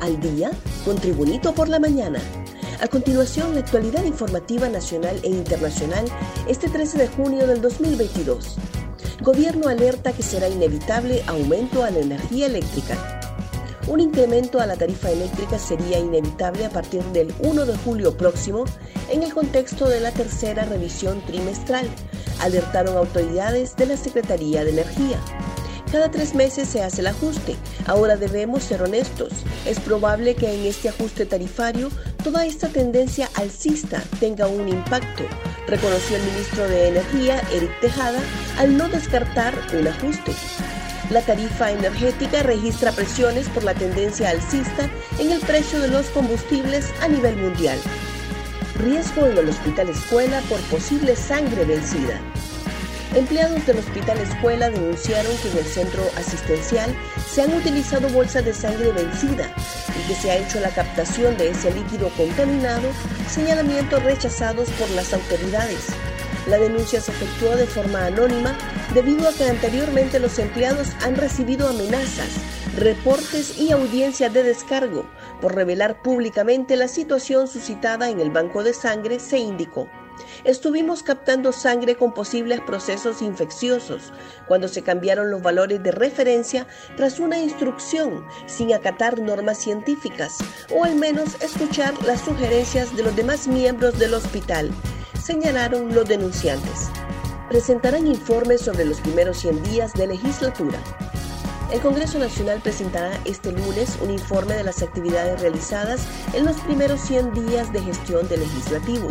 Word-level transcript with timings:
al 0.00 0.20
día 0.20 0.50
con 0.84 0.96
Tribunito 0.96 1.54
por 1.54 1.68
la 1.68 1.78
mañana. 1.78 2.20
A 2.80 2.88
continuación, 2.88 3.54
la 3.54 3.60
actualidad 3.60 4.04
informativa 4.04 4.68
nacional 4.68 5.18
e 5.22 5.28
internacional 5.28 6.04
este 6.46 6.68
13 6.68 6.98
de 6.98 7.08
junio 7.08 7.46
del 7.46 7.60
2022. 7.60 8.56
Gobierno 9.22 9.68
alerta 9.68 10.12
que 10.12 10.22
será 10.22 10.48
inevitable 10.48 11.22
aumento 11.26 11.82
a 11.82 11.90
la 11.90 12.00
energía 12.00 12.46
eléctrica. 12.46 12.96
Un 13.88 14.00
incremento 14.00 14.60
a 14.60 14.66
la 14.66 14.76
tarifa 14.76 15.10
eléctrica 15.10 15.58
sería 15.58 15.98
inevitable 15.98 16.66
a 16.66 16.70
partir 16.70 17.02
del 17.06 17.32
1 17.38 17.66
de 17.66 17.76
julio 17.78 18.16
próximo 18.16 18.64
en 19.10 19.22
el 19.22 19.32
contexto 19.32 19.88
de 19.88 20.00
la 20.00 20.10
tercera 20.10 20.64
revisión 20.64 21.22
trimestral, 21.22 21.88
alertaron 22.40 22.96
autoridades 22.96 23.76
de 23.76 23.86
la 23.86 23.96
Secretaría 23.96 24.64
de 24.64 24.70
Energía. 24.70 25.20
Cada 25.90 26.10
tres 26.10 26.34
meses 26.34 26.68
se 26.68 26.82
hace 26.82 27.00
el 27.00 27.06
ajuste. 27.06 27.56
Ahora 27.86 28.16
debemos 28.16 28.64
ser 28.64 28.82
honestos. 28.82 29.32
Es 29.64 29.78
probable 29.78 30.34
que 30.34 30.52
en 30.52 30.66
este 30.66 30.88
ajuste 30.88 31.26
tarifario 31.26 31.90
toda 32.24 32.44
esta 32.44 32.68
tendencia 32.68 33.30
alcista 33.34 34.02
tenga 34.18 34.48
un 34.48 34.68
impacto, 34.68 35.22
reconoció 35.68 36.16
el 36.16 36.24
ministro 36.24 36.68
de 36.68 36.88
Energía, 36.88 37.40
Eric 37.52 37.70
Tejada, 37.80 38.18
al 38.58 38.76
no 38.76 38.88
descartar 38.88 39.54
un 39.78 39.86
ajuste. 39.86 40.32
La 41.10 41.20
tarifa 41.20 41.70
energética 41.70 42.42
registra 42.42 42.90
presiones 42.90 43.48
por 43.50 43.62
la 43.62 43.74
tendencia 43.74 44.30
alcista 44.30 44.90
en 45.20 45.30
el 45.30 45.40
precio 45.40 45.80
de 45.80 45.86
los 45.86 46.06
combustibles 46.06 46.92
a 47.00 47.06
nivel 47.06 47.36
mundial. 47.36 47.78
Riesgo 48.74 49.24
en 49.26 49.38
el 49.38 49.48
hospital 49.48 49.88
escuela 49.88 50.40
por 50.48 50.60
posible 50.62 51.14
sangre 51.14 51.64
vencida. 51.64 52.20
Empleados 53.16 53.64
del 53.64 53.78
Hospital 53.78 54.18
Escuela 54.18 54.68
denunciaron 54.68 55.34
que 55.38 55.50
en 55.50 55.56
el 55.56 55.64
centro 55.64 56.02
asistencial 56.18 56.94
se 57.26 57.40
han 57.40 57.54
utilizado 57.54 58.10
bolsas 58.10 58.44
de 58.44 58.52
sangre 58.52 58.92
vencida 58.92 59.54
y 59.88 60.06
que 60.06 60.14
se 60.14 60.30
ha 60.30 60.36
hecho 60.36 60.60
la 60.60 60.68
captación 60.68 61.34
de 61.38 61.48
ese 61.48 61.72
líquido 61.72 62.10
contaminado, 62.10 62.86
señalamientos 63.26 64.02
rechazados 64.02 64.68
por 64.72 64.90
las 64.90 65.14
autoridades. 65.14 65.86
La 66.46 66.58
denuncia 66.58 67.00
se 67.00 67.10
efectuó 67.10 67.56
de 67.56 67.66
forma 67.66 68.04
anónima 68.04 68.54
debido 68.92 69.26
a 69.26 69.32
que 69.32 69.48
anteriormente 69.48 70.20
los 70.20 70.38
empleados 70.38 70.88
han 71.02 71.16
recibido 71.16 71.68
amenazas, 71.68 72.28
reportes 72.76 73.56
y 73.56 73.72
audiencias 73.72 74.30
de 74.34 74.42
descargo 74.42 75.06
por 75.40 75.54
revelar 75.54 76.02
públicamente 76.02 76.76
la 76.76 76.86
situación 76.86 77.48
suscitada 77.48 78.10
en 78.10 78.20
el 78.20 78.28
banco 78.28 78.62
de 78.62 78.74
sangre, 78.74 79.20
se 79.20 79.38
indicó. 79.38 79.88
Estuvimos 80.44 81.02
captando 81.02 81.52
sangre 81.52 81.96
con 81.96 82.14
posibles 82.14 82.60
procesos 82.60 83.22
infecciosos 83.22 84.12
cuando 84.46 84.68
se 84.68 84.82
cambiaron 84.82 85.30
los 85.30 85.42
valores 85.42 85.82
de 85.82 85.92
referencia 85.92 86.66
tras 86.96 87.18
una 87.18 87.38
instrucción 87.38 88.24
sin 88.46 88.72
acatar 88.72 89.20
normas 89.20 89.58
científicas 89.58 90.38
o 90.74 90.84
al 90.84 90.96
menos 90.96 91.40
escuchar 91.42 91.94
las 92.04 92.20
sugerencias 92.20 92.96
de 92.96 93.02
los 93.02 93.16
demás 93.16 93.48
miembros 93.48 93.98
del 93.98 94.14
hospital, 94.14 94.70
señalaron 95.22 95.94
los 95.94 96.08
denunciantes. 96.08 96.90
Presentarán 97.48 98.06
informes 98.06 98.60
sobre 98.60 98.84
los 98.84 99.00
primeros 99.00 99.38
100 99.38 99.62
días 99.64 99.92
de 99.94 100.08
legislatura. 100.08 100.78
El 101.72 101.80
Congreso 101.80 102.20
Nacional 102.20 102.60
presentará 102.62 103.18
este 103.24 103.50
lunes 103.50 103.98
un 104.00 104.10
informe 104.10 104.54
de 104.54 104.62
las 104.62 104.82
actividades 104.82 105.40
realizadas 105.40 106.06
en 106.32 106.44
los 106.44 106.56
primeros 106.60 107.00
100 107.00 107.34
días 107.48 107.72
de 107.72 107.82
gestión 107.82 108.28
del 108.28 108.40
legislativo. 108.40 109.08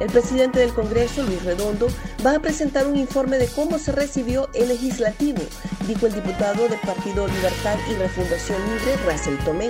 El 0.00 0.08
presidente 0.08 0.60
del 0.60 0.72
Congreso, 0.72 1.22
Luis 1.22 1.44
Redondo, 1.44 1.88
va 2.24 2.34
a 2.34 2.40
presentar 2.40 2.86
un 2.86 2.96
informe 2.96 3.36
de 3.36 3.48
cómo 3.48 3.78
se 3.78 3.92
recibió 3.92 4.48
el 4.54 4.68
legislativo, 4.68 5.42
dijo 5.86 6.06
el 6.06 6.14
diputado 6.14 6.68
del 6.68 6.80
Partido 6.80 7.28
Libertad 7.28 7.76
y 7.90 7.94
Refundación 7.94 8.58
Libre, 8.64 8.96
Russell 9.04 9.36
Tomé. 9.44 9.68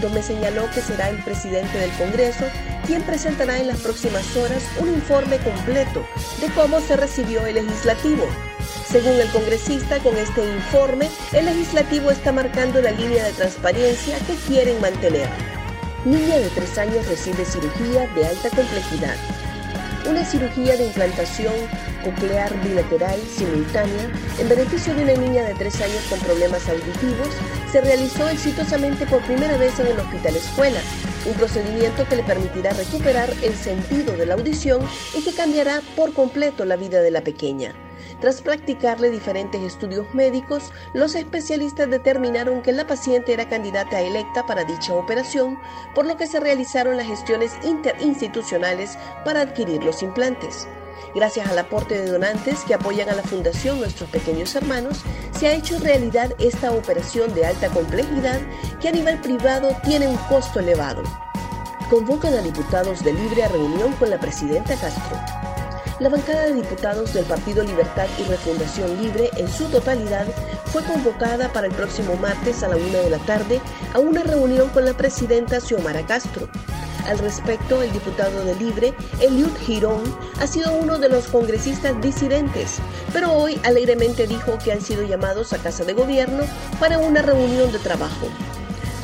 Tomé 0.00 0.22
señaló 0.22 0.68
que 0.74 0.80
será 0.80 1.08
el 1.08 1.22
presidente 1.22 1.78
del 1.78 1.92
Congreso 1.92 2.44
quien 2.84 3.02
presentará 3.02 3.58
en 3.58 3.68
las 3.68 3.80
próximas 3.80 4.36
horas 4.36 4.62
un 4.78 4.88
informe 4.88 5.38
completo 5.38 6.04
de 6.40 6.48
cómo 6.54 6.80
se 6.80 6.96
recibió 6.96 7.46
el 7.46 7.54
legislativo. 7.54 8.26
Según 8.90 9.12
el 9.12 9.30
congresista, 9.30 9.98
con 10.00 10.16
este 10.16 10.44
informe, 10.44 11.08
el 11.32 11.46
legislativo 11.46 12.10
está 12.10 12.32
marcando 12.32 12.82
la 12.82 12.90
línea 12.90 13.24
de 13.24 13.32
transparencia 13.32 14.18
que 14.26 14.34
quieren 14.46 14.80
mantener. 14.80 15.28
Niña 16.04 16.38
de 16.38 16.50
tres 16.50 16.76
años 16.76 17.06
recibe 17.06 17.44
cirugía 17.44 18.06
de 18.14 18.26
alta 18.26 18.50
complejidad. 18.50 19.16
Una 20.08 20.24
cirugía 20.24 20.76
de 20.76 20.86
implantación 20.86 21.54
coclear 22.04 22.52
bilateral 22.62 23.18
simultánea 23.20 24.10
en 24.38 24.48
beneficio 24.48 24.94
de 24.94 25.02
una 25.02 25.14
niña 25.14 25.44
de 25.44 25.54
tres 25.54 25.80
años 25.80 26.04
con 26.10 26.18
problemas 26.20 26.68
auditivos 26.68 27.28
se 27.72 27.80
realizó 27.80 28.28
exitosamente 28.28 29.06
por 29.06 29.22
primera 29.22 29.56
vez 29.56 29.78
en 29.80 29.86
el 29.86 29.98
Hospital 29.98 30.36
Escuela, 30.36 30.80
un 31.26 31.32
procedimiento 31.34 32.06
que 32.06 32.16
le 32.16 32.22
permitirá 32.22 32.72
recuperar 32.74 33.30
el 33.42 33.54
sentido 33.54 34.14
de 34.16 34.26
la 34.26 34.34
audición 34.34 34.86
y 35.16 35.22
que 35.22 35.32
cambiará 35.32 35.80
por 35.96 36.12
completo 36.12 36.64
la 36.66 36.76
vida 36.76 37.00
de 37.00 37.10
la 37.10 37.22
pequeña. 37.22 37.74
Tras 38.20 38.40
practicarle 38.40 39.10
diferentes 39.10 39.60
estudios 39.62 40.12
médicos, 40.14 40.72
los 40.94 41.14
especialistas 41.14 41.90
determinaron 41.90 42.62
que 42.62 42.72
la 42.72 42.86
paciente 42.86 43.32
era 43.32 43.48
candidata 43.48 44.00
electa 44.00 44.46
para 44.46 44.64
dicha 44.64 44.94
operación, 44.94 45.58
por 45.94 46.06
lo 46.06 46.16
que 46.16 46.26
se 46.26 46.40
realizaron 46.40 46.96
las 46.96 47.06
gestiones 47.06 47.52
interinstitucionales 47.64 48.96
para 49.24 49.42
adquirir 49.42 49.84
los 49.84 50.02
implantes. 50.02 50.66
Gracias 51.14 51.48
al 51.48 51.58
aporte 51.58 52.00
de 52.00 52.10
donantes 52.10 52.64
que 52.64 52.74
apoyan 52.74 53.08
a 53.08 53.14
la 53.14 53.22
Fundación 53.22 53.78
Nuestros 53.78 54.10
Pequeños 54.10 54.54
Hermanos, 54.54 55.02
se 55.38 55.46
ha 55.46 55.54
hecho 55.54 55.78
realidad 55.78 56.34
esta 56.38 56.72
operación 56.72 57.34
de 57.34 57.46
alta 57.46 57.68
complejidad 57.68 58.40
que 58.80 58.88
a 58.88 58.92
nivel 58.92 59.20
privado 59.20 59.76
tiene 59.84 60.08
un 60.08 60.16
costo 60.28 60.60
elevado. 60.60 61.02
Convocan 61.90 62.34
a 62.34 62.42
diputados 62.42 63.04
de 63.04 63.12
Libre 63.12 63.46
reunión 63.48 63.92
con 63.92 64.10
la 64.10 64.18
presidenta 64.18 64.74
Castro. 64.76 65.43
La 66.04 66.10
bancada 66.10 66.42
de 66.42 66.52
diputados 66.52 67.14
del 67.14 67.24
Partido 67.24 67.64
Libertad 67.64 68.04
y 68.18 68.24
Refundación 68.24 69.00
Libre 69.00 69.30
en 69.38 69.48
su 69.48 69.64
totalidad 69.70 70.26
fue 70.66 70.82
convocada 70.84 71.50
para 71.50 71.66
el 71.66 71.72
próximo 71.72 72.14
martes 72.16 72.62
a 72.62 72.68
la 72.68 72.76
una 72.76 72.98
de 72.98 73.08
la 73.08 73.16
tarde 73.20 73.58
a 73.94 74.00
una 74.00 74.22
reunión 74.22 74.68
con 74.68 74.84
la 74.84 74.92
presidenta 74.92 75.62
Xiomara 75.62 76.04
Castro. 76.04 76.46
Al 77.06 77.18
respecto, 77.20 77.80
el 77.80 77.90
diputado 77.90 78.44
de 78.44 78.54
Libre, 78.56 78.92
Eliud 79.18 79.56
Girón, 79.64 80.02
ha 80.42 80.46
sido 80.46 80.74
uno 80.74 80.98
de 80.98 81.08
los 81.08 81.26
congresistas 81.28 81.98
disidentes, 82.02 82.80
pero 83.14 83.32
hoy 83.32 83.58
alegremente 83.64 84.26
dijo 84.26 84.58
que 84.62 84.72
han 84.72 84.82
sido 84.82 85.04
llamados 85.04 85.54
a 85.54 85.58
Casa 85.58 85.84
de 85.84 85.94
Gobierno 85.94 86.44
para 86.78 86.98
una 86.98 87.22
reunión 87.22 87.72
de 87.72 87.78
trabajo. 87.78 88.26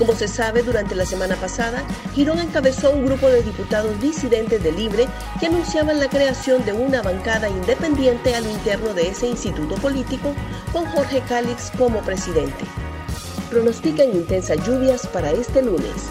Como 0.00 0.14
se 0.14 0.28
sabe, 0.28 0.62
durante 0.62 0.94
la 0.94 1.04
semana 1.04 1.36
pasada, 1.36 1.84
Girón 2.14 2.38
encabezó 2.38 2.90
un 2.90 3.04
grupo 3.04 3.28
de 3.28 3.42
diputados 3.42 4.00
disidentes 4.00 4.62
de 4.62 4.72
Libre 4.72 5.06
que 5.38 5.48
anunciaban 5.48 6.00
la 6.00 6.08
creación 6.08 6.64
de 6.64 6.72
una 6.72 7.02
bancada 7.02 7.50
independiente 7.50 8.34
al 8.34 8.46
interno 8.46 8.94
de 8.94 9.08
ese 9.08 9.28
instituto 9.28 9.74
político, 9.74 10.34
con 10.72 10.86
Jorge 10.86 11.22
Cálix 11.28 11.70
como 11.76 12.00
presidente. 12.00 12.64
Pronostican 13.50 14.08
intensas 14.08 14.66
lluvias 14.66 15.06
para 15.06 15.32
este 15.32 15.60
lunes. 15.60 16.08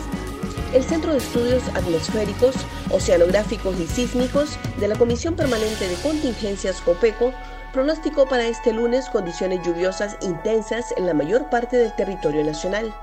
El 0.71 0.83
Centro 0.83 1.13
de 1.13 1.17
Estudios 1.17 1.63
Atmosféricos, 1.73 2.53
Oceanográficos 2.91 3.75
y 3.79 3.87
Sísmicos 3.87 4.59
de 4.79 4.87
la 4.87 4.99
Comisión 4.99 5.35
Permanente 5.35 5.87
de 5.87 5.95
Contingencias 5.95 6.79
COPECO 6.81 7.33
pronosticó 7.73 8.27
para 8.27 8.47
este 8.47 8.73
lunes 8.73 9.09
condiciones 9.09 9.65
lluviosas 9.65 10.17
intensas 10.21 10.93
en 10.97 11.05
la 11.05 11.13
mayor 11.13 11.49
parte 11.49 11.77
del 11.77 11.95
territorio 11.95 12.43
nacional. 12.43 12.93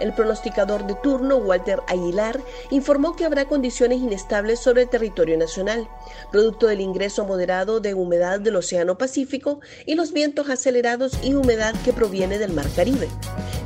El 0.00 0.14
pronosticador 0.14 0.86
de 0.86 0.94
turno, 0.94 1.36
Walter 1.36 1.80
Aguilar, 1.86 2.40
informó 2.70 3.16
que 3.16 3.24
habrá 3.24 3.44
condiciones 3.44 3.98
inestables 3.98 4.58
sobre 4.58 4.82
el 4.82 4.88
territorio 4.88 5.36
nacional, 5.36 5.88
producto 6.30 6.66
del 6.66 6.80
ingreso 6.80 7.24
moderado 7.24 7.80
de 7.80 7.94
humedad 7.94 8.40
del 8.40 8.56
Océano 8.56 8.96
Pacífico 8.96 9.60
y 9.86 9.94
los 9.94 10.12
vientos 10.12 10.48
acelerados 10.48 11.18
y 11.22 11.34
humedad 11.34 11.74
que 11.84 11.92
proviene 11.92 12.38
del 12.38 12.52
Mar 12.52 12.66
Caribe. 12.74 13.08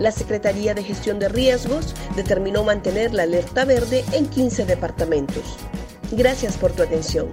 La 0.00 0.10
Secretaría 0.10 0.74
de 0.74 0.82
Gestión 0.82 1.20
de 1.20 1.28
Riesgos 1.28 1.94
determinó 2.16 2.64
mantener 2.64 3.14
la 3.14 3.22
alerta 3.22 3.64
verde 3.64 4.04
en 4.12 4.26
15 4.26 4.66
departamentos. 4.66 5.56
Gracias 6.10 6.56
por 6.56 6.72
tu 6.72 6.82
atención. 6.82 7.32